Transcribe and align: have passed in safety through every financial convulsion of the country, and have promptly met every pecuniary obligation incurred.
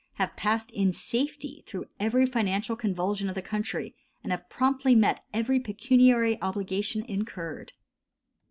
have 0.13 0.35
passed 0.35 0.71
in 0.71 0.91
safety 0.91 1.61
through 1.67 1.85
every 1.99 2.25
financial 2.25 2.75
convulsion 2.75 3.29
of 3.29 3.35
the 3.35 3.41
country, 3.43 3.93
and 4.23 4.31
have 4.31 4.49
promptly 4.49 4.95
met 4.95 5.23
every 5.31 5.59
pecuniary 5.59 6.41
obligation 6.41 7.03
incurred. 7.05 7.73